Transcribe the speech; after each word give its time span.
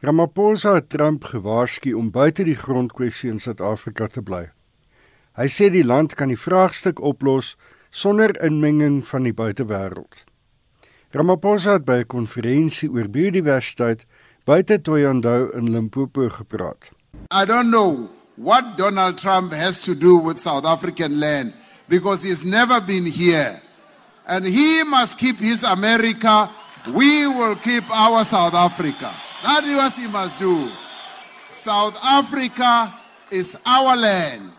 Ramaphosa 0.00 0.74
het 0.74 0.88
Trump 0.88 1.24
gewaarsku 1.28 1.90
om 1.92 2.06
buite 2.10 2.44
die 2.48 2.56
grondkwessie 2.56 3.28
in 3.28 3.40
Suid-Afrika 3.40 4.06
te 4.08 4.22
bly. 4.24 4.46
Hy 5.36 5.48
sê 5.52 5.68
die 5.68 5.84
land 5.84 6.14
kan 6.16 6.32
die 6.32 6.40
vraagstuk 6.40 7.02
oplos 7.04 7.50
sonder 7.92 8.32
inmenging 8.40 9.02
van 9.04 9.28
die 9.28 9.34
buitewêreld. 9.36 10.24
Ramaphosa 11.12 11.76
het 11.76 11.84
by 11.84 12.00
'n 12.00 12.08
konferensie 12.16 12.88
oor 12.88 13.12
biodiversiteit 13.12 14.06
buite 14.46 14.80
Thohoyandou 14.80 15.52
in 15.52 15.70
Limpopo 15.70 16.28
gepraat. 16.28 16.90
I 17.30 17.44
don't 17.44 17.68
know 17.68 18.08
what 18.36 18.78
Donald 18.78 19.18
Trump 19.18 19.52
has 19.52 19.82
to 19.84 19.94
do 19.94 20.16
with 20.16 20.38
South 20.38 20.64
African 20.64 21.18
land 21.18 21.52
because 21.88 22.22
he's 22.22 22.42
never 22.42 22.80
been 22.80 23.04
here. 23.04 23.60
And 24.26 24.46
he 24.46 24.82
must 24.84 25.18
keep 25.18 25.38
his 25.38 25.62
America, 25.62 26.48
we 26.86 27.26
will 27.26 27.56
keep 27.56 27.84
our 27.90 28.24
South 28.24 28.54
Africa. 28.54 29.10
That 29.42 29.64
is 29.64 29.74
what 29.76 29.92
he 29.94 30.06
must 30.06 30.38
do. 30.38 30.70
South 31.50 31.98
Africa 32.02 32.94
is 33.30 33.56
our 33.64 33.96
land. 33.96 34.52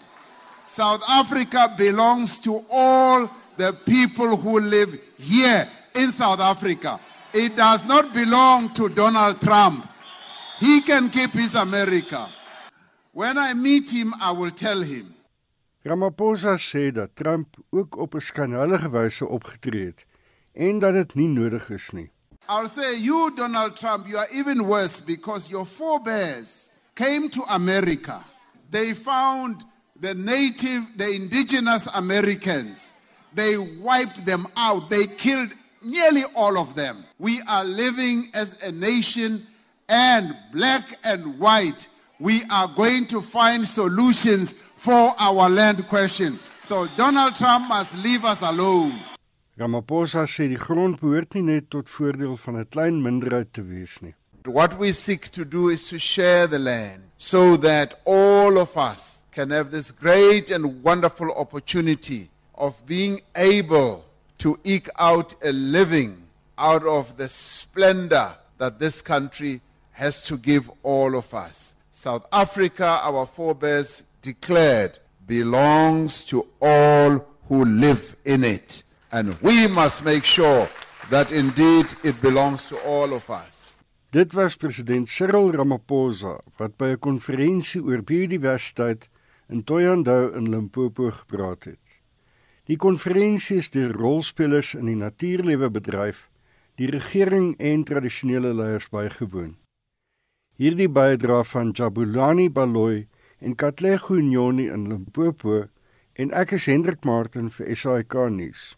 South 0.66 1.02
Africa 1.08 1.74
belongs 1.78 2.40
to 2.42 2.64
all 2.70 3.30
the 3.58 3.74
people 3.86 4.38
who 4.38 4.60
live 4.60 4.90
here 5.18 5.68
in 5.96 6.12
South 6.12 6.40
Africa. 6.40 7.00
It 7.34 7.56
does 7.56 7.86
not 7.86 8.14
belong 8.14 8.74
to 8.74 8.90
Donald 8.90 9.40
Trump. 9.42 9.88
He 10.60 10.82
can 10.82 11.10
keep 11.10 11.32
his 11.32 11.56
America. 11.56 12.30
When 13.14 13.38
I 13.38 13.54
meet 13.54 13.90
him, 13.90 14.14
I 14.20 14.32
will 14.32 14.52
tell 14.52 14.82
him. 14.82 15.16
Ramaphosa 15.84 16.58
sê 16.58 16.92
dat 16.92 17.16
Trump 17.16 17.58
ook 17.72 17.98
op 17.98 18.14
'n 18.16 18.22
skandale 18.22 18.90
wyse 18.90 19.28
opgetree 19.28 19.86
het 19.86 20.06
en 20.54 20.80
dat 20.80 20.94
dit 20.94 21.16
nie 21.16 21.28
nodig 21.28 21.70
is 21.70 21.90
nie. 21.90 22.12
I'll 22.50 22.68
say, 22.68 22.98
you, 22.98 23.32
Donald 23.36 23.78
Trump, 23.78 24.08
you 24.08 24.18
are 24.18 24.28
even 24.34 24.66
worse 24.66 25.00
because 25.00 25.50
your 25.50 25.66
forebears 25.66 26.70
came 26.96 27.30
to 27.30 27.44
America. 27.50 28.24
They 28.70 28.94
found 28.94 29.64
the 30.00 30.14
native, 30.16 30.84
the 30.98 31.10
indigenous 31.10 31.88
Americans. 31.94 32.94
They 33.34 33.58
wiped 33.58 34.26
them 34.26 34.48
out. 34.58 34.90
They 34.90 35.08
killed 35.08 35.50
nearly 35.84 36.24
all 36.36 36.58
of 36.58 36.76
them. 36.76 37.06
We 37.20 37.42
are 37.42 37.64
living 37.64 38.30
as 38.34 38.62
a 38.62 38.72
nation, 38.72 39.48
and 39.88 40.36
black 40.52 40.84
and 41.04 41.40
white, 41.40 41.88
we 42.20 42.44
are 42.50 42.68
going 42.68 43.08
to 43.08 43.22
find 43.22 43.68
solutions 43.68 44.54
for 44.76 45.14
our 45.20 45.50
land 45.50 45.88
question. 45.88 46.40
So 46.64 46.88
Donald 46.96 47.36
Trump 47.36 47.68
must 47.68 47.96
leave 47.98 48.26
us 48.26 48.42
alone. 48.42 49.00
Ramaphosa 49.62 50.24
sê 50.26 50.48
die 50.50 50.58
nie 51.36 51.42
net 51.46 51.70
tot 51.70 51.90
voordeel 51.96 52.34
van 52.44 52.56
'n 52.58 52.66
klein 52.74 52.98
minderheid 53.06 53.54
te 53.54 53.62
wees 53.62 54.02
nie. 54.02 54.16
What 54.46 54.80
we 54.80 54.92
seek 54.92 55.30
to 55.38 55.46
do 55.46 55.70
is 55.70 55.88
to 55.90 56.00
share 56.00 56.48
the 56.48 56.58
land 56.58 57.04
so 57.18 57.58
that 57.58 57.94
all 58.04 58.58
of 58.58 58.76
us 58.76 59.22
can 59.32 59.52
have 59.52 59.70
this 59.70 59.92
great 59.92 60.50
and 60.50 60.82
wonderful 60.84 61.30
opportunity 61.44 62.32
of 62.56 62.74
being 62.88 63.22
able 63.36 64.04
to 64.40 64.58
eke 64.64 64.90
out 64.98 65.36
a 65.44 65.52
living 65.52 66.18
out 66.58 66.84
of 66.84 67.18
the 67.18 67.30
splendor 67.30 68.34
that 68.58 68.80
this 68.80 69.04
country 69.04 69.62
has 69.92 70.26
to 70.26 70.38
give 70.38 70.72
all 70.82 71.16
of 71.16 71.36
us. 71.36 71.76
South 71.92 72.26
Africa, 72.32 73.00
our 73.04 73.28
forebears 73.28 74.02
declared, 74.24 74.98
belongs 75.28 76.24
to 76.24 76.48
all 76.60 77.24
who 77.48 77.64
live 77.64 78.16
in 78.26 78.44
it. 78.44 78.82
And 79.12 79.36
we 79.42 79.68
must 79.68 80.06
make 80.06 80.24
sure 80.24 80.70
that 81.10 81.32
indeed 81.32 81.88
it 82.02 82.22
belongs 82.22 82.68
to 82.68 82.78
all 82.88 83.14
of 83.14 83.30
us. 83.30 83.76
Dit 84.12 84.34
was 84.34 84.56
president 84.56 85.10
Cyril 85.10 85.52
Ramaphosa 85.52 86.40
wat 86.58 86.78
by 86.78 86.96
'n 86.96 87.00
konferensie 87.00 87.84
oor 87.84 88.02
biodiversiteit 88.02 89.10
in 89.50 89.64
Thohoyandou 89.64 90.32
in 90.36 90.50
Limpopo 90.50 91.12
gepraat 91.12 91.64
het. 91.64 91.86
Die 92.66 92.78
konferensie 92.78 93.58
is 93.58 93.70
deur 93.70 93.92
rolspelers 93.92 94.74
in 94.74 94.86
die 94.86 94.96
natuurlewe 94.96 95.70
bedryf, 95.70 96.30
die 96.76 96.88
regering 96.88 97.56
en 97.60 97.84
tradisionele 97.84 98.54
leiers 98.54 98.90
bygewoon. 98.90 99.58
Hierdie 100.56 100.90
bydra 100.90 101.44
van 101.44 101.72
Jabulani 101.72 102.50
Baloyi 102.50 103.08
en 103.40 103.56
Katlego 103.56 104.16
Nyoni 104.16 104.70
in 104.70 104.88
Limpopo 104.88 105.68
en 106.14 106.32
ek 106.32 106.52
is 106.52 106.66
Hendrik 106.66 107.04
Martin 107.04 107.50
vir 107.50 107.76
SAK 107.76 108.14
nuus. 108.30 108.76